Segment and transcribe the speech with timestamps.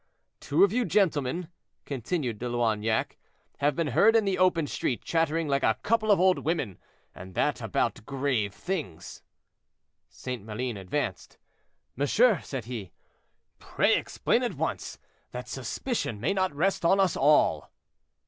[0.39, 1.47] "Two of you, gentlemen,"
[1.85, 3.17] continued De Loignac,
[3.59, 6.79] "have been heard in the open street chattering like a couple of old women,
[7.13, 9.21] and that about grave things."
[10.09, 10.43] St.
[10.43, 11.37] Maline advanced.
[11.95, 12.91] "Monsieur," said he,
[13.59, 14.97] "pray explain at once,
[15.29, 17.69] that suspicion may not rest on us all."